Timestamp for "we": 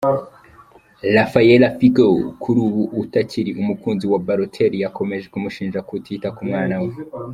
6.83-6.89